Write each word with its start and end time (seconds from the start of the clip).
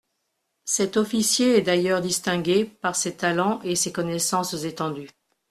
Cet 0.65 0.97
officier 0.97 1.57
est 1.57 1.61
d'ailleurs 1.61 2.01
distingué 2.01 2.65
par 2.65 2.95
ses 2.95 3.15
talens 3.17 3.59
et 3.63 3.75
ses 3.75 3.91
connaissances 3.91 4.51
étendues. 4.63 5.11